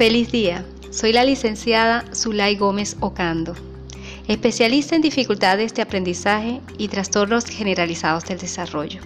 [0.00, 0.64] Feliz día.
[0.90, 3.54] Soy la licenciada Zulay Gómez Ocando,
[4.28, 9.02] especialista en dificultades de aprendizaje y trastornos generalizados del desarrollo.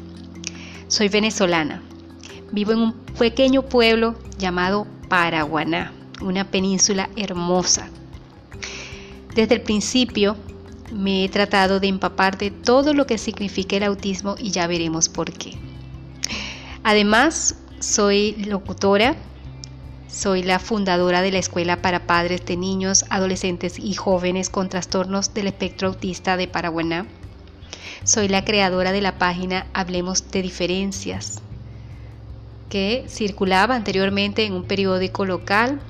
[0.87, 1.83] Soy venezolana.
[2.53, 5.93] Vivo en un pequeño pueblo llamado Paraguaná,
[6.23, 7.89] una península hermosa.
[9.35, 10.37] Desde el principio
[10.93, 15.09] me he tratado de empapar de todo lo que significa el autismo y ya veremos
[15.09, 15.59] por qué.
[16.85, 19.17] Además, soy locutora,
[20.15, 25.35] soy la fundadora de la Escuela para Padres de Niños, Adolescentes y Jóvenes con Trastornos
[25.35, 27.07] del Espectro Autista de Paraguaná.
[28.05, 31.41] Soy la creadora de la página Hablemos de Diferencias,
[32.69, 35.81] que circulaba anteriormente en un periódico local,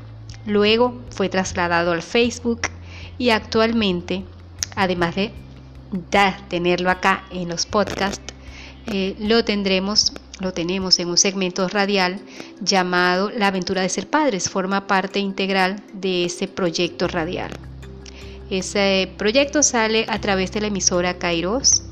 [0.46, 2.62] luego fue trasladado al Facebook
[3.18, 4.24] y actualmente,
[4.74, 5.32] además de
[6.48, 8.32] tenerlo acá en los podcasts,
[8.86, 12.20] eh, lo tendremos, lo tenemos en un segmento radial
[12.60, 17.50] llamado La aventura de ser padres, forma parte integral de ese proyecto radial.
[18.50, 21.84] Ese proyecto sale a través de la emisora Kairos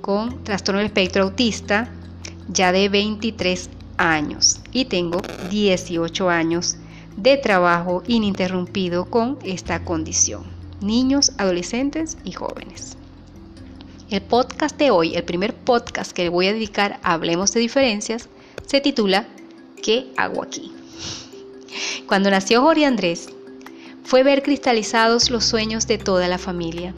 [0.01, 1.89] con trastorno del espectro autista
[2.49, 6.77] ya de 23 años y tengo 18 años
[7.17, 10.45] de trabajo ininterrumpido con esta condición.
[10.81, 12.97] Niños, adolescentes y jóvenes.
[14.11, 17.61] El podcast de hoy, el primer podcast que le voy a dedicar a Hablemos de
[17.61, 18.29] Diferencias,
[18.67, 19.27] se titula
[19.83, 20.73] ¿Qué hago aquí?
[22.07, 23.29] Cuando nació Jorge Andrés,
[24.05, 26.95] fue ver cristalizados los sueños de toda la familia.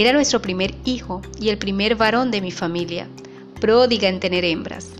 [0.00, 3.08] Era nuestro primer hijo y el primer varón de mi familia,
[3.60, 4.90] pródiga en tener hembras.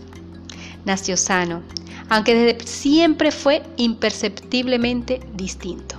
[0.83, 1.63] Nació sano,
[2.09, 5.95] aunque desde siempre fue imperceptiblemente distinto.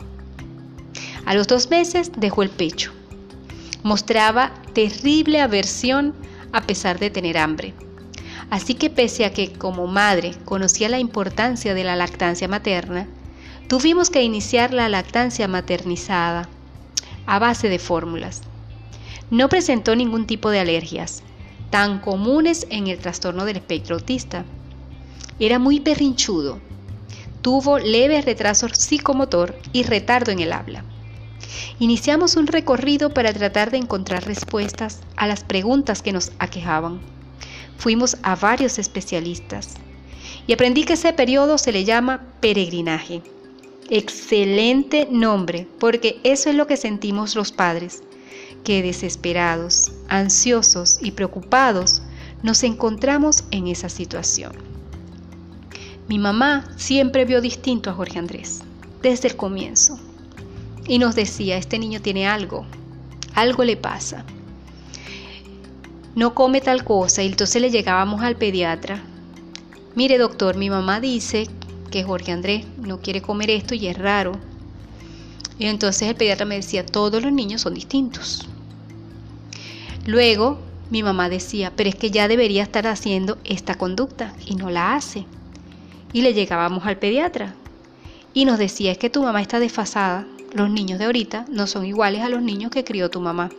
[1.24, 2.92] A los dos meses dejó el pecho.
[3.82, 6.14] Mostraba terrible aversión
[6.52, 7.72] a pesar de tener hambre.
[8.50, 13.08] Así que pese a que como madre conocía la importancia de la lactancia materna,
[13.66, 16.50] tuvimos que iniciar la lactancia maternizada
[17.24, 18.42] a base de fórmulas.
[19.30, 21.22] No presentó ningún tipo de alergias,
[21.70, 24.44] tan comunes en el trastorno del espectro autista.
[25.38, 26.58] Era muy berrinchudo.
[27.40, 30.84] Tuvo leve retraso psicomotor y retardo en el habla.
[31.78, 37.00] Iniciamos un recorrido para tratar de encontrar respuestas a las preguntas que nos aquejaban.
[37.78, 39.74] Fuimos a varios especialistas
[40.48, 43.22] y aprendí que ese periodo se le llama peregrinaje.
[43.90, 48.02] Excelente nombre, porque eso es lo que sentimos los padres
[48.64, 52.02] que desesperados, ansiosos y preocupados
[52.42, 54.52] nos encontramos en esa situación.
[56.08, 58.62] Mi mamá siempre vio distinto a Jorge Andrés,
[59.02, 59.98] desde el comienzo,
[60.86, 62.66] y nos decía, este niño tiene algo,
[63.34, 64.24] algo le pasa.
[66.16, 69.00] No come tal cosa y entonces le llegábamos al pediatra.
[69.94, 71.46] Mire doctor, mi mamá dice
[71.90, 74.32] que Jorge Andrés no quiere comer esto y es raro.
[75.60, 78.48] Y entonces el pediatra me decía, todos los niños son distintos.
[80.06, 80.58] Luego
[80.90, 84.94] mi mamá decía, pero es que ya debería estar haciendo esta conducta y no la
[84.94, 85.26] hace.
[86.14, 87.54] Y le llegábamos al pediatra
[88.32, 91.84] y nos decía, es que tu mamá está desfasada, los niños de ahorita no son
[91.84, 93.50] iguales a los niños que crió tu mamá.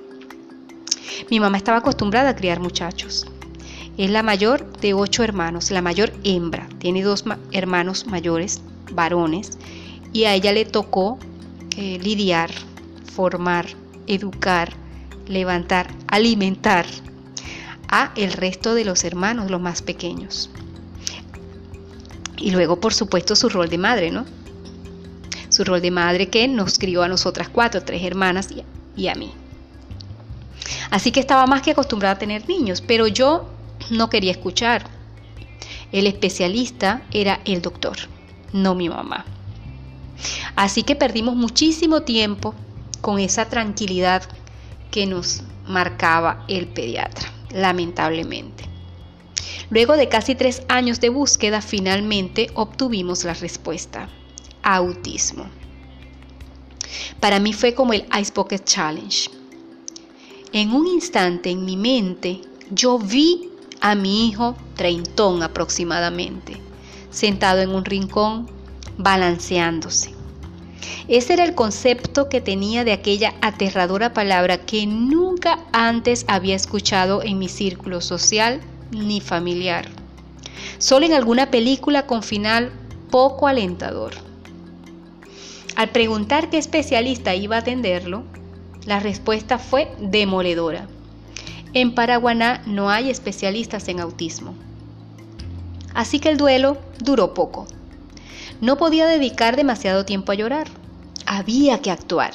[1.29, 3.28] Mi mamá estaba acostumbrada a criar muchachos.
[3.97, 6.67] Es la mayor de ocho hermanos, la mayor hembra.
[6.79, 8.59] Tiene dos hermanos mayores,
[8.91, 9.59] varones,
[10.13, 11.19] y a ella le tocó
[11.78, 12.52] lidiar,
[13.14, 13.68] formar,
[14.08, 14.74] educar,
[15.28, 16.86] levantar, alimentar
[17.88, 20.50] a el resto de los hermanos, los más pequeños.
[22.38, 24.26] Y luego, por supuesto, su rol de madre, ¿no?
[25.50, 28.50] Su rol de madre que nos crió a nosotras cuatro, tres hermanas
[28.96, 29.32] y a mí.
[30.90, 33.50] Así que estaba más que acostumbrada a tener niños, pero yo
[33.90, 34.85] no quería escuchar.
[35.91, 37.97] El especialista era el doctor,
[38.53, 39.26] no mi mamá.
[40.56, 42.53] Así que perdimos muchísimo tiempo
[43.02, 44.23] con esa tranquilidad
[44.91, 48.66] que nos marcaba el pediatra, lamentablemente.
[49.70, 54.09] Luego de casi tres años de búsqueda, finalmente obtuvimos la respuesta.
[54.64, 55.46] Autismo.
[57.20, 59.29] Para mí fue como el Ice Bucket Challenge.
[60.53, 66.58] En un instante en mi mente yo vi a mi hijo treintón aproximadamente,
[67.09, 68.50] sentado en un rincón,
[69.03, 70.14] balanceándose.
[71.08, 77.22] Ese era el concepto que tenía de aquella aterradora palabra que nunca antes había escuchado
[77.24, 78.62] en mi círculo social
[78.92, 79.88] ni familiar.
[80.78, 82.72] Solo en alguna película con final
[83.09, 84.14] poco alentador.
[85.76, 88.24] Al preguntar qué especialista iba a atenderlo,
[88.86, 90.88] la respuesta fue demoledora.
[91.74, 94.53] En Paraguaná no hay especialistas en autismo.
[95.94, 97.68] Así que el duelo duró poco.
[98.61, 100.67] No podía dedicar demasiado tiempo a llorar.
[101.25, 102.31] Había que actuar.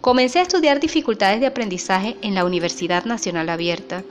[0.00, 4.02] Comencé a estudiar dificultades de aprendizaje en la Universidad Nacional Abierta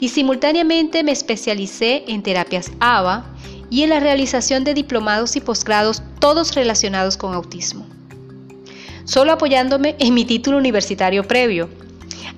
[0.00, 3.26] y simultáneamente me especialicé en terapias ABA
[3.68, 7.86] y en la realización de diplomados y posgrados, todos relacionados con autismo.
[9.04, 11.68] Solo apoyándome en mi título universitario previo.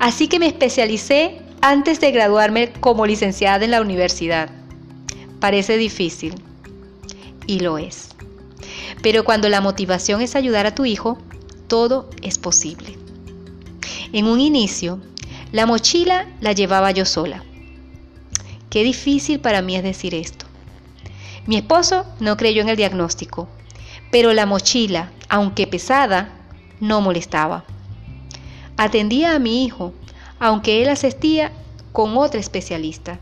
[0.00, 4.50] Así que me especialicé antes de graduarme como licenciada en la universidad.
[5.40, 6.34] Parece difícil,
[7.46, 8.10] y lo es.
[9.02, 11.18] Pero cuando la motivación es ayudar a tu hijo,
[11.68, 12.96] todo es posible.
[14.12, 15.00] En un inicio,
[15.52, 17.44] la mochila la llevaba yo sola.
[18.70, 20.46] Qué difícil para mí es decir esto.
[21.46, 23.48] Mi esposo no creyó en el diagnóstico,
[24.10, 26.30] pero la mochila, aunque pesada,
[26.80, 27.64] no molestaba.
[28.76, 29.92] Atendía a mi hijo,
[30.40, 31.52] aunque él asistía
[31.92, 33.20] con otra especialista,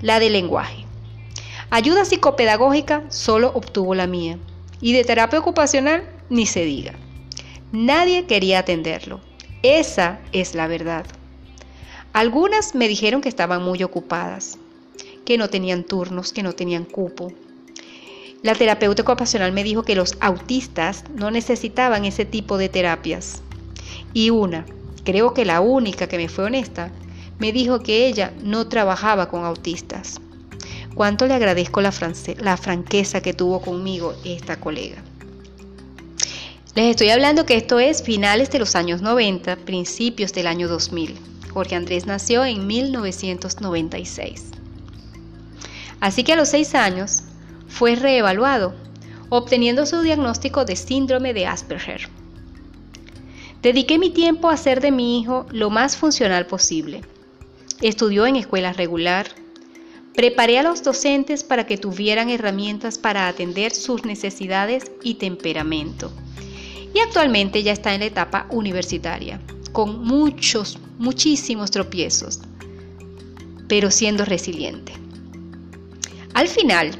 [0.00, 0.85] la de lenguaje.
[1.76, 4.38] Ayuda psicopedagógica solo obtuvo la mía,
[4.80, 6.94] y de terapia ocupacional ni se diga.
[7.70, 9.20] Nadie quería atenderlo.
[9.62, 11.04] Esa es la verdad.
[12.14, 14.56] Algunas me dijeron que estaban muy ocupadas,
[15.26, 17.30] que no tenían turnos, que no tenían cupo,
[18.42, 23.42] la terapeuta ocupacional me dijo que los autistas no necesitaban ese tipo de terapias.
[24.14, 24.64] Y una,
[25.04, 26.90] creo que la única que me fue honesta,
[27.38, 30.22] me dijo que ella no trabajaba con autistas.
[30.96, 34.96] Cuánto le agradezco la, franqueza que tuvo conmigo esta colega.
[36.74, 41.14] Les estoy hablando que esto es finales de los años 90, principios del año 2000.
[41.52, 44.52] Jorge Andrés nació en 1996.
[46.00, 47.24] Así que a los seis años
[47.68, 48.74] fue reevaluado,
[49.28, 52.08] obteniendo su diagnóstico de síndrome de Asperger.
[53.60, 57.02] Dediqué mi tiempo a hacer de mi hijo lo más funcional posible.
[57.82, 59.26] Estudió en escuela regular.
[60.16, 66.10] Preparé a los docentes para que tuvieran herramientas para atender sus necesidades y temperamento.
[66.94, 69.42] Y actualmente ya está en la etapa universitaria,
[69.72, 72.40] con muchos, muchísimos tropiezos,
[73.68, 74.94] pero siendo resiliente.
[76.32, 76.92] Al final,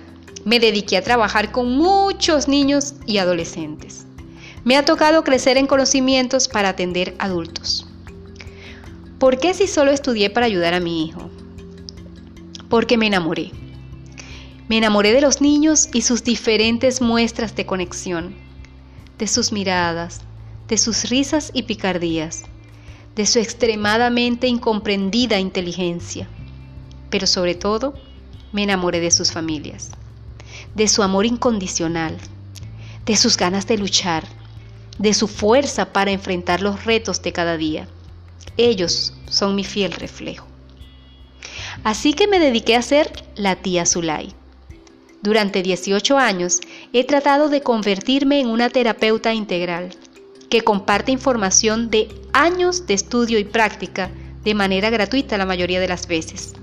[0.44, 4.04] me dediqué a trabajar con muchos niños y adolescentes.
[4.62, 7.86] Me ha tocado crecer en conocimientos para atender adultos.
[9.18, 11.30] ¿Por qué si solo estudié para ayudar a mi hijo?
[12.68, 13.52] Porque me enamoré.
[14.68, 18.34] Me enamoré de los niños y sus diferentes muestras de conexión,
[19.18, 20.22] de sus miradas,
[20.68, 22.44] de sus risas y picardías,
[23.14, 26.28] de su extremadamente incomprendida inteligencia.
[27.10, 27.94] Pero sobre todo,
[28.52, 29.92] me enamoré de sus familias
[30.76, 32.16] de su amor incondicional,
[33.06, 34.24] de sus ganas de luchar,
[34.98, 37.88] de su fuerza para enfrentar los retos de cada día.
[38.58, 40.46] Ellos son mi fiel reflejo.
[41.84, 44.32] Así que me dediqué a ser la tía Zulay.
[45.22, 46.60] Durante 18 años
[46.92, 49.90] he tratado de convertirme en una terapeuta integral
[50.50, 54.10] que comparte información de años de estudio y práctica
[54.44, 56.54] de manera gratuita la mayoría de las veces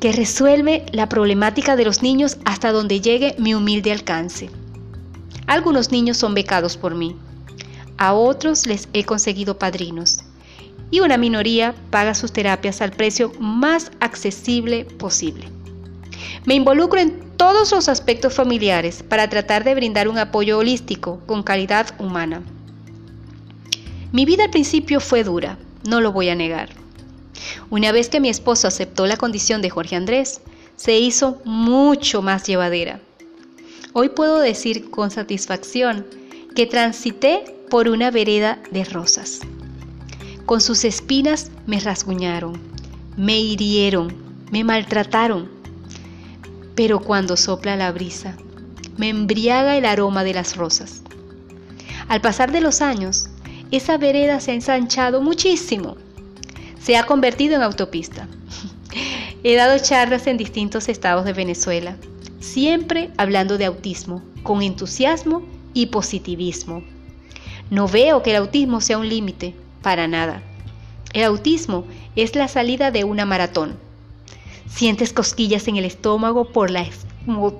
[0.00, 4.48] que resuelve la problemática de los niños hasta donde llegue mi humilde alcance.
[5.46, 7.16] Algunos niños son becados por mí,
[7.98, 10.20] a otros les he conseguido padrinos
[10.90, 15.48] y una minoría paga sus terapias al precio más accesible posible.
[16.44, 21.42] Me involucro en todos los aspectos familiares para tratar de brindar un apoyo holístico con
[21.42, 22.42] calidad humana.
[24.12, 26.70] Mi vida al principio fue dura, no lo voy a negar.
[27.70, 30.40] Una vez que mi esposo aceptó la condición de Jorge Andrés,
[30.76, 33.00] se hizo mucho más llevadera.
[33.92, 36.06] Hoy puedo decir con satisfacción
[36.54, 39.40] que transité por una vereda de rosas.
[40.50, 42.60] Con sus espinas me rasguñaron,
[43.16, 44.12] me hirieron,
[44.50, 45.48] me maltrataron.
[46.74, 48.36] Pero cuando sopla la brisa,
[48.96, 51.02] me embriaga el aroma de las rosas.
[52.08, 53.30] Al pasar de los años,
[53.70, 55.96] esa vereda se ha ensanchado muchísimo
[56.82, 58.26] se ha convertido en autopista.
[59.44, 61.96] He dado charlas en distintos estados de Venezuela,
[62.40, 65.42] siempre hablando de autismo, con entusiasmo
[65.74, 66.82] y positivismo.
[67.70, 70.42] No veo que el autismo sea un límite, para nada.
[71.12, 71.84] El autismo
[72.16, 73.76] es la salida de una maratón.
[74.68, 76.86] Sientes cosquillas en el estómago por la,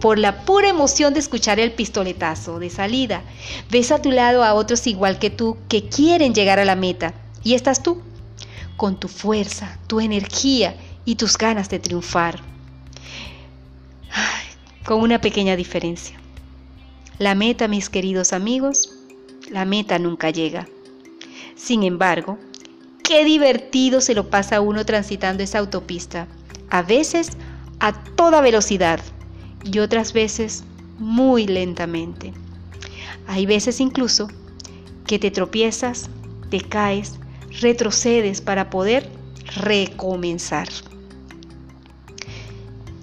[0.01, 3.23] por la pura emoción de escuchar el pistoletazo de salida.
[3.71, 7.15] Ves a tu lado a otros igual que tú que quieren llegar a la meta.
[7.43, 8.03] Y estás tú,
[8.77, 12.41] con tu fuerza, tu energía y tus ganas de triunfar.
[14.85, 16.19] con una pequeña diferencia.
[17.19, 18.91] La meta, mis queridos amigos,
[19.51, 20.67] la meta nunca llega.
[21.63, 22.39] Sin embargo,
[23.05, 26.27] qué divertido se lo pasa a uno transitando esa autopista,
[26.71, 27.33] a veces
[27.81, 28.99] a toda velocidad
[29.63, 30.65] y otras veces
[30.99, 32.33] muy lentamente.
[33.27, 34.29] Hay veces incluso
[35.07, 36.09] que te tropiezas,
[36.49, 37.17] te caes,
[37.61, 39.11] retrocedes para poder
[39.57, 40.69] recomenzar.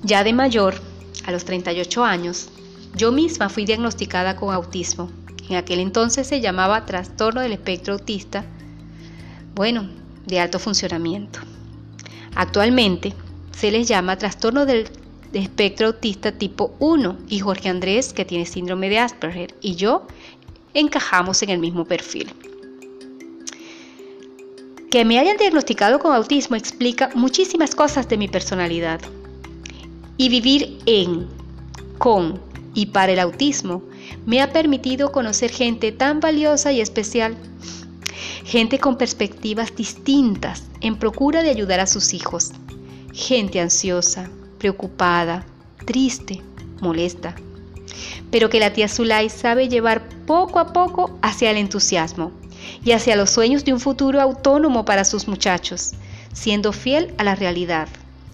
[0.01, 0.81] Ya de mayor,
[1.25, 2.49] a los 38 años,
[2.95, 5.11] yo misma fui diagnosticada con autismo.
[5.49, 8.45] En aquel entonces se llamaba trastorno del espectro autista,
[9.55, 9.89] bueno,
[10.25, 11.39] de alto funcionamiento.
[12.35, 13.13] Actualmente
[13.51, 14.89] se les llama trastorno del
[15.33, 20.05] espectro autista tipo 1 y Jorge Andrés, que tiene síndrome de Asperger, y yo
[20.73, 22.31] encajamos en el mismo perfil.
[24.91, 29.01] Que me hayan diagnosticado con autismo explica muchísimas cosas de mi personalidad.
[30.17, 31.27] Y vivir en,
[31.97, 32.39] con
[32.73, 33.83] y para el autismo
[34.25, 37.37] me ha permitido conocer gente tan valiosa y especial,
[38.43, 42.51] gente con perspectivas distintas en procura de ayudar a sus hijos,
[43.13, 45.45] gente ansiosa, preocupada,
[45.85, 46.41] triste,
[46.81, 47.35] molesta,
[48.31, 52.31] pero que la tía Zulay sabe llevar poco a poco hacia el entusiasmo
[52.83, 55.93] y hacia los sueños de un futuro autónomo para sus muchachos,
[56.33, 57.87] siendo fiel a la realidad,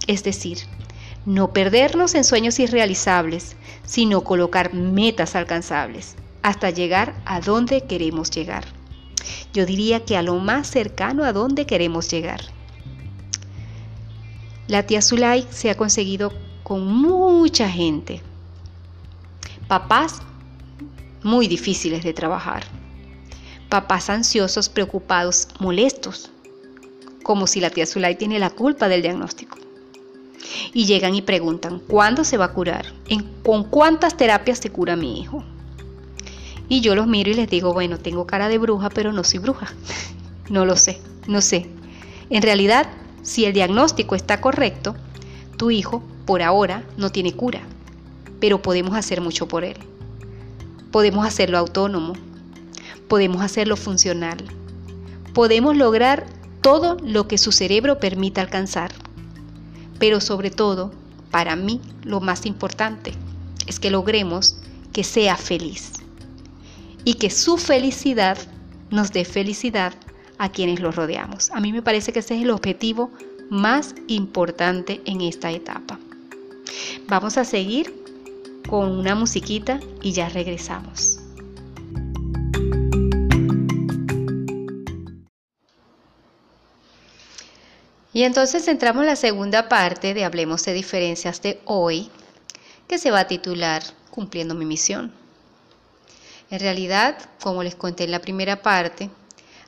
[0.06, 0.58] es decir,
[1.26, 8.64] no perdernos en sueños irrealizables, sino colocar metas alcanzables hasta llegar a donde queremos llegar.
[9.54, 12.40] Yo diría que a lo más cercano a donde queremos llegar.
[14.68, 18.20] La tía Zulay se ha conseguido con mucha gente.
[19.68, 20.20] Papás
[21.22, 22.64] muy difíciles de trabajar.
[23.70, 26.30] Papás ansiosos, preocupados, molestos,
[27.22, 29.63] como si la tía Zulay tiene la culpa del diagnóstico.
[30.72, 32.86] Y llegan y preguntan, ¿cuándo se va a curar?
[33.42, 35.44] ¿Con cuántas terapias se cura mi hijo?
[36.68, 39.38] Y yo los miro y les digo, bueno, tengo cara de bruja, pero no soy
[39.38, 39.72] bruja.
[40.48, 41.68] no lo sé, no sé.
[42.30, 42.88] En realidad,
[43.22, 44.94] si el diagnóstico está correcto,
[45.56, 47.60] tu hijo por ahora no tiene cura,
[48.40, 49.76] pero podemos hacer mucho por él.
[50.90, 52.14] Podemos hacerlo autónomo,
[53.08, 54.38] podemos hacerlo funcional,
[55.34, 56.26] podemos lograr
[56.60, 58.92] todo lo que su cerebro permita alcanzar.
[59.98, 60.92] Pero sobre todo,
[61.30, 63.12] para mí, lo más importante
[63.66, 64.56] es que logremos
[64.92, 65.92] que sea feliz
[67.04, 68.38] y que su felicidad
[68.90, 69.94] nos dé felicidad
[70.38, 71.50] a quienes lo rodeamos.
[71.50, 73.10] A mí me parece que ese es el objetivo
[73.50, 75.98] más importante en esta etapa.
[77.08, 77.94] Vamos a seguir
[78.68, 81.13] con una musiquita y ya regresamos.
[88.14, 92.10] Y entonces entramos en la segunda parte de Hablemos de diferencias de hoy,
[92.86, 95.12] que se va a titular Cumpliendo mi misión.
[96.48, 99.10] En realidad, como les conté en la primera parte,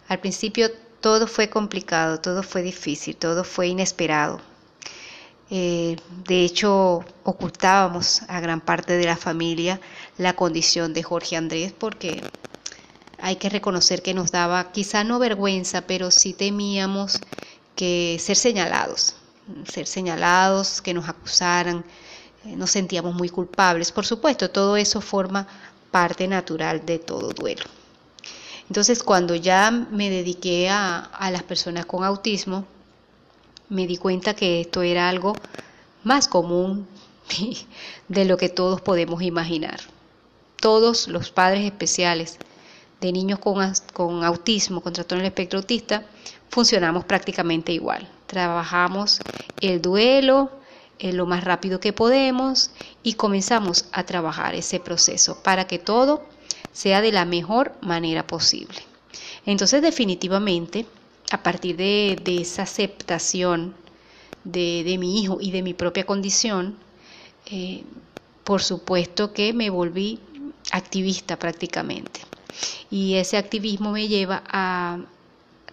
[0.06, 4.40] al principio todo fue complicado, todo fue difícil, todo fue inesperado.
[5.50, 5.96] Eh,
[6.28, 9.80] de hecho, ocultábamos a gran parte de la familia
[10.18, 12.22] la condición de Jorge Andrés porque
[13.18, 17.18] hay que reconocer que nos daba quizá no vergüenza, pero sí temíamos
[17.76, 19.14] que ser señalados,
[19.70, 21.84] ser señalados, que nos acusaran,
[22.44, 23.92] eh, nos sentíamos muy culpables.
[23.92, 25.46] Por supuesto, todo eso forma
[25.90, 27.64] parte natural de todo duelo.
[28.68, 32.64] Entonces, cuando ya me dediqué a, las personas con autismo,
[33.68, 35.34] me di cuenta que esto era algo
[36.02, 36.86] más común
[38.08, 39.80] de lo que todos podemos imaginar.
[40.60, 42.38] Todos los padres especiales
[43.00, 46.04] de niños con, con autismo, con trastorno del espectro autista,
[46.50, 48.08] funcionamos prácticamente igual.
[48.26, 49.20] Trabajamos
[49.60, 50.50] el duelo
[51.00, 52.70] lo más rápido que podemos
[53.02, 56.24] y comenzamos a trabajar ese proceso para que todo
[56.72, 58.78] sea de la mejor manera posible.
[59.44, 60.86] Entonces definitivamente,
[61.30, 63.74] a partir de, esa aceptación
[64.44, 66.76] de, mi hijo y de mi propia condición,
[67.46, 67.84] eh,
[68.44, 70.20] por supuesto que me volví
[70.72, 72.20] activista prácticamente.
[72.90, 74.98] Y ese activismo me lleva a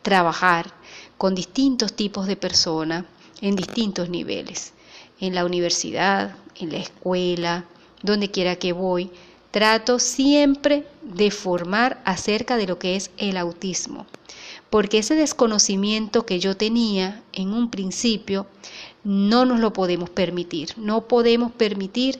[0.03, 0.71] trabajar
[1.17, 3.05] con distintos tipos de personas
[3.41, 4.73] en distintos niveles.
[5.19, 7.65] En la universidad, en la escuela,
[8.03, 9.09] donde quiera que voy,
[9.51, 14.05] trato siempre de formar acerca de lo que es el autismo.
[14.69, 18.47] Porque ese desconocimiento que yo tenía en un principio
[19.03, 20.73] no nos lo podemos permitir.
[20.77, 22.19] No podemos permitir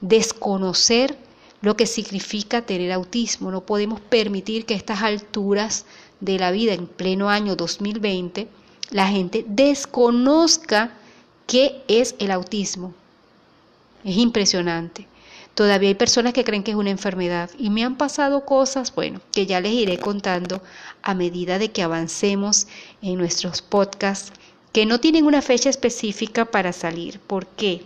[0.00, 1.16] desconocer
[1.60, 3.50] lo que significa tener autismo.
[3.50, 5.84] No podemos permitir que estas alturas
[6.20, 8.48] de la vida en pleno año 2020
[8.90, 10.92] la gente desconozca
[11.46, 12.92] qué es el autismo.
[14.04, 15.06] Es impresionante.
[15.54, 19.20] Todavía hay personas que creen que es una enfermedad y me han pasado cosas, bueno,
[19.32, 20.62] que ya les iré contando
[21.02, 22.66] a medida de que avancemos
[23.02, 24.32] en nuestros podcasts
[24.72, 27.20] que no tienen una fecha específica para salir.
[27.20, 27.82] ¿Por qué?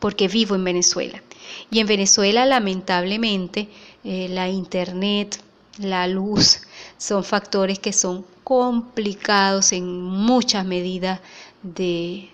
[0.00, 1.22] Porque vivo en Venezuela.
[1.70, 3.68] Y en Venezuela, lamentablemente,
[4.04, 5.40] eh, la internet,
[5.78, 6.60] la luz,
[6.98, 11.20] son factores que son complicados en muchas medidas
[11.62, 12.28] de,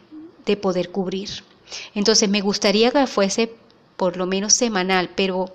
[0.44, 1.30] de poder cubrir.
[1.94, 3.54] Entonces me gustaría que fuese
[3.96, 5.54] por lo menos semanal, pero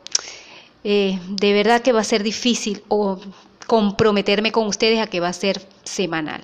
[0.84, 3.20] eh, de verdad que va a ser difícil o
[3.68, 6.44] comprometerme con ustedes a que va a ser semanal.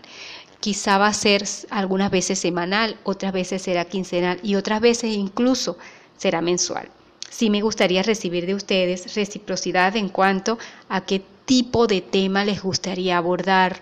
[0.60, 5.78] Quizá va a ser algunas veces semanal, otras veces será quincenal y otras veces incluso
[6.18, 6.90] será mensual.
[7.30, 10.58] Sí me gustaría recibir de ustedes reciprocidad en cuanto
[10.88, 13.82] a qué tipo de tema les gustaría abordar,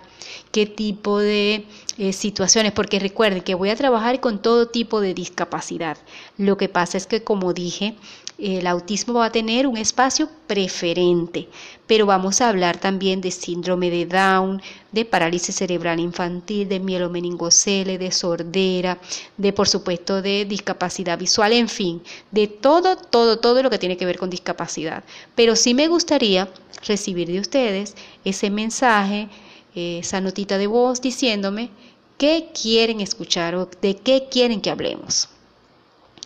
[0.51, 1.65] qué tipo de
[1.97, 5.97] eh, situaciones, porque recuerden que voy a trabajar con todo tipo de discapacidad.
[6.37, 7.95] Lo que pasa es que, como dije,
[8.37, 11.49] el autismo va a tener un espacio preferente,
[11.87, 14.61] pero vamos a hablar también de síndrome de Down,
[14.97, 18.97] de parálisis cerebral infantil, de mielomeningocele, de sordera,
[19.37, 22.01] de por supuesto de discapacidad visual, en fin,
[22.31, 25.03] de todo, todo, todo lo que tiene que ver con discapacidad.
[25.35, 26.49] Pero sí me gustaría
[26.87, 29.29] recibir de ustedes ese mensaje,
[29.75, 31.69] esa notita de voz diciéndome
[32.17, 35.29] qué quieren escuchar o de qué quieren que hablemos.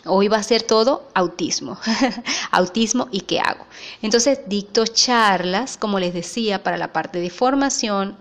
[0.06, 1.78] Hoy va a ser todo autismo,
[2.51, 3.66] autismo y qué hago.
[4.01, 8.16] Entonces dicto charlas, como les decía, para la parte de formación,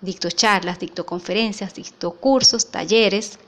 [0.00, 3.38] dicto charlas, dicto conferencias, dicto cursos, talleres,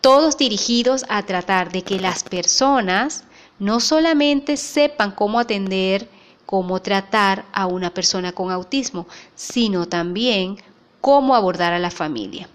[0.00, 3.24] todos dirigidos a tratar de que las personas
[3.58, 6.08] no solamente sepan cómo atender,
[6.44, 10.58] cómo tratar a una persona con autismo, sino también
[11.00, 12.48] cómo abordar a la familia.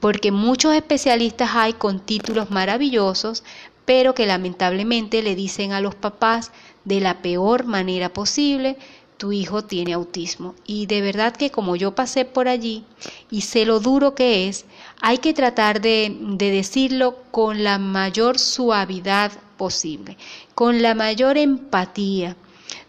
[0.00, 3.42] Porque muchos especialistas hay con títulos maravillosos,
[3.84, 6.52] pero que lamentablemente le dicen a los papás
[6.84, 8.76] de la peor manera posible,
[9.18, 10.54] tu hijo tiene autismo.
[10.66, 12.84] Y de verdad que como yo pasé por allí
[13.30, 14.64] y sé lo duro que es,
[15.00, 20.16] hay que tratar de, de decirlo con la mayor suavidad posible,
[20.54, 22.36] con la mayor empatía,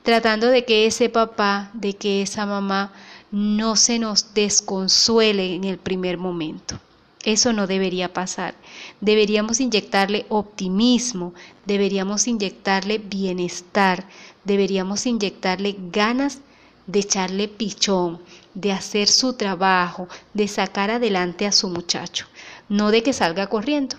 [0.03, 2.93] tratando de que ese papá, de que esa mamá
[3.31, 6.79] no se nos desconsuele en el primer momento.
[7.25, 8.55] Eso no debería pasar.
[9.01, 11.33] Deberíamos inyectarle optimismo,
[11.65, 14.07] deberíamos inyectarle bienestar,
[14.49, 16.39] deberíamos inyectarle ganas
[16.88, 18.19] de echarle pichón,
[18.55, 22.25] de hacer su trabajo, de sacar adelante a su muchacho,
[22.67, 23.95] no de que salga corriendo.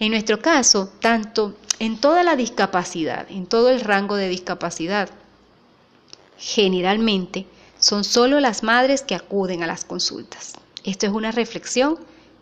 [0.00, 5.10] En nuestro caso, tanto en toda la discapacidad, en todo el rango de discapacidad,
[6.38, 7.46] generalmente
[7.78, 10.54] son solo las madres que acuden a las consultas.
[10.82, 11.98] Esto es una reflexión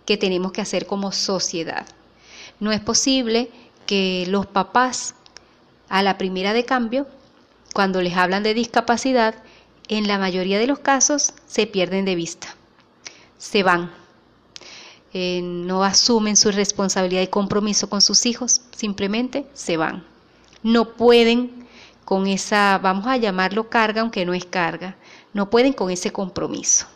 [0.07, 1.87] que tenemos que hacer como sociedad.
[2.61, 3.51] No es posible
[3.85, 5.17] que los papás
[5.89, 7.07] a la primera de cambio,
[7.73, 9.35] cuando les hablan de discapacidad,
[9.89, 12.57] en la mayoría de los casos se pierden de vista,
[13.37, 13.91] se van,
[15.13, 20.05] eh, no asumen su responsabilidad y compromiso con sus hijos, simplemente se van.
[20.63, 21.67] No pueden
[22.05, 24.97] con esa, vamos a llamarlo carga, aunque no es carga,
[25.35, 26.87] no pueden con ese compromiso.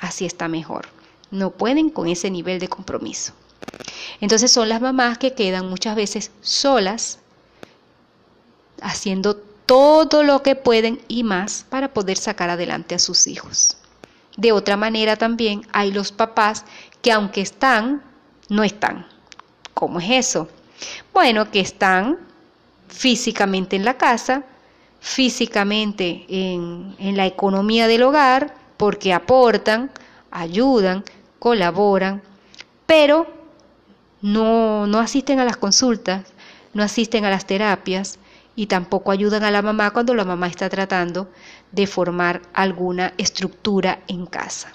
[0.00, 0.88] Así está mejor
[1.30, 3.32] no pueden con ese nivel de compromiso.
[4.20, 7.18] Entonces son las mamás que quedan muchas veces solas,
[8.82, 9.36] haciendo
[9.68, 13.76] todo lo que pueden y más para poder sacar adelante a sus hijos.
[14.38, 16.64] De otra manera también hay los papás
[17.02, 18.02] que aunque están,
[18.48, 19.06] no están.
[19.74, 20.48] ¿Cómo es eso?
[21.12, 22.18] Bueno, que están
[22.88, 24.44] físicamente en la casa,
[25.00, 29.90] físicamente en, la economía del hogar, porque aportan,
[30.30, 31.04] ayudan,
[31.38, 32.22] colaboran,
[32.86, 33.26] pero
[34.22, 36.24] no asisten a las consultas,
[36.72, 38.18] no asisten a las terapias
[38.58, 41.28] y tampoco ayudan a la mamá cuando la mamá está tratando
[41.70, 44.74] de formar alguna estructura en casa.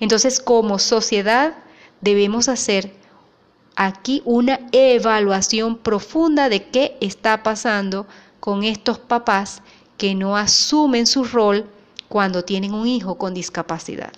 [0.00, 1.54] Entonces, como sociedad,
[2.00, 2.92] debemos hacer
[3.76, 8.06] aquí una evaluación profunda de qué está pasando
[8.40, 9.60] con estos papás
[9.98, 11.66] que no asumen su rol
[12.08, 14.12] cuando tienen un hijo con discapacidad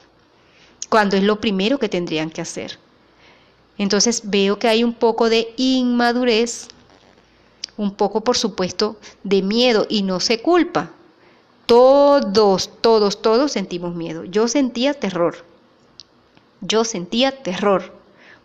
[0.92, 2.78] cuando es lo primero que tendrían que hacer.
[3.78, 6.68] Entonces veo que hay un poco de inmadurez,
[7.76, 10.90] un poco por supuesto de miedo y no se culpa.
[11.66, 14.24] Todos, todos, todos sentimos miedo.
[14.24, 15.44] Yo sentía terror.
[16.60, 17.92] Yo sentía terror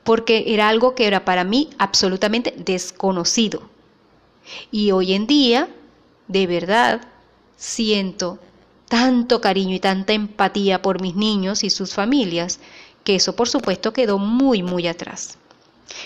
[0.04, 3.62] porque era algo que era para mí absolutamente desconocido.
[4.72, 5.68] Y hoy en día,
[6.30, 7.02] de verdad,
[7.58, 8.40] siento
[8.88, 12.60] tanto cariño y tanta empatía por mis niños y sus familias,
[13.04, 15.38] que eso por supuesto quedó muy, muy atrás.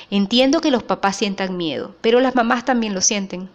[0.09, 3.49] Entiendo que los papás sientan miedo, pero las mamás también lo sienten.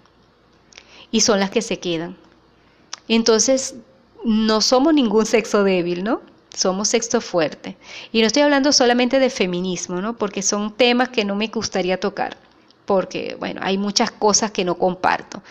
[1.10, 2.16] y son las que se quedan.
[3.08, 3.76] Entonces,
[4.24, 6.20] no somos ningún sexo débil, ¿no?
[6.54, 7.76] Somos sexo fuerte.
[8.12, 10.16] Y no estoy hablando solamente de feminismo, ¿no?
[10.16, 12.36] Porque son temas que no me gustaría tocar,
[12.86, 15.42] porque, bueno, hay muchas cosas que no comparto.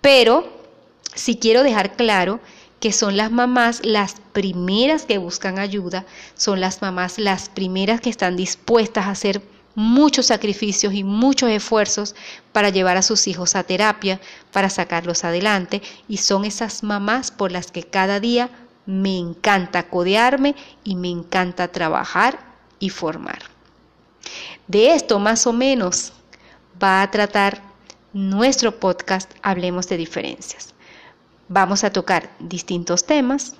[0.00, 0.48] Pero
[1.14, 2.40] sí quiero dejar claro
[2.80, 8.10] que son las mamás las primeras que buscan ayuda, son las mamás las primeras que
[8.10, 9.42] están dispuestas a hacer
[9.74, 12.14] muchos sacrificios y muchos esfuerzos
[12.52, 14.20] para llevar a sus hijos a terapia,
[14.52, 18.50] para sacarlos adelante, y son esas mamás por las que cada día
[18.86, 20.54] me encanta codearme
[20.84, 22.38] y me encanta trabajar
[22.78, 23.40] y formar.
[24.66, 26.12] De esto más o menos
[26.82, 27.62] va a tratar
[28.12, 30.74] nuestro podcast Hablemos de diferencias.
[31.48, 33.54] Vamos a tocar distintos temas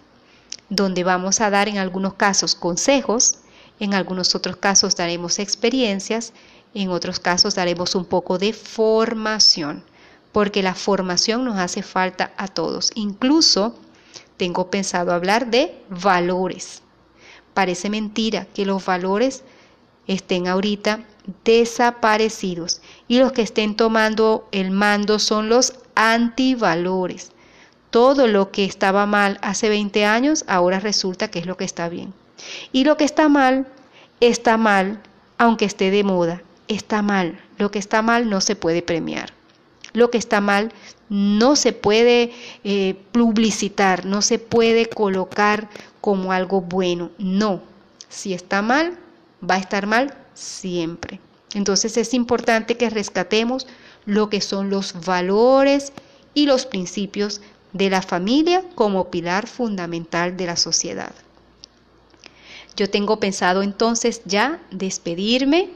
[0.68, 3.38] donde vamos a dar en algunos casos consejos,
[3.82, 6.32] en algunos otros casos daremos experiencias,
[6.72, 9.82] en otros casos daremos un poco de formación,
[10.30, 12.92] porque la formación nos hace falta a todos.
[12.94, 13.74] Incluso
[14.36, 16.82] tengo pensado hablar de valores.
[17.54, 19.42] Parece mentira que los valores
[20.06, 21.04] estén ahorita
[21.44, 27.32] desaparecidos y los que estén tomando el mando son los antivalores.
[27.90, 31.88] Todo lo que estaba mal hace 20 años ahora resulta que es lo que está
[31.88, 32.14] bien.
[32.72, 33.66] Y lo que está mal,
[34.20, 35.00] está mal
[35.38, 36.42] aunque esté de moda.
[36.68, 37.40] Está mal.
[37.58, 39.32] Lo que está mal no se puede premiar.
[39.92, 40.72] Lo que está mal
[41.08, 42.32] no se puede
[42.64, 45.68] eh, publicitar, no se puede colocar
[46.00, 47.10] como algo bueno.
[47.18, 47.60] No.
[48.08, 48.98] Si está mal,
[49.48, 51.20] va a estar mal siempre.
[51.54, 53.66] Entonces es importante que rescatemos
[54.06, 55.92] lo que son los valores
[56.34, 57.40] y los principios
[57.72, 61.12] de la familia como pilar fundamental de la sociedad.
[62.76, 65.70] Yo tengo pensado entonces ya despedirme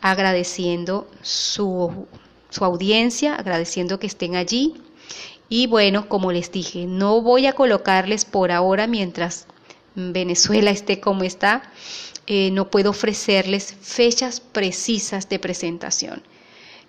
[0.00, 2.06] agradeciendo su,
[2.50, 4.74] su audiencia, agradeciendo que estén allí.
[5.48, 9.46] Y bueno, como les dije, no voy a colocarles por ahora mientras
[9.94, 11.62] Venezuela esté como está,
[12.26, 16.22] eh, no puedo ofrecerles fechas precisas de presentación.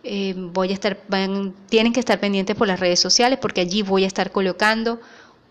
[0.04, 0.98] Eh, voy a estar,
[1.70, 5.00] tienen que estar pendientes por las redes sociales porque allí voy a estar colocando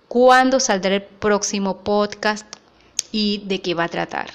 [0.09, 2.47] cuándo saldrá el próximo podcast
[3.13, 4.31] y de qué va a tratar.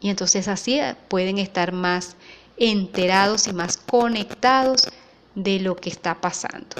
[0.00, 2.16] Y entonces así pueden estar más
[2.56, 4.88] enterados y más conectados
[5.34, 6.76] de lo que está pasando.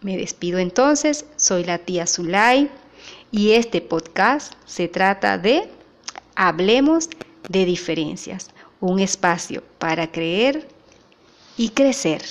[0.00, 2.70] Me despido entonces, soy la tía Zulay
[3.30, 5.68] y este podcast se trata de
[6.34, 7.08] Hablemos
[7.48, 8.50] de diferencias,
[8.80, 10.68] un espacio para creer
[11.56, 12.22] y crecer.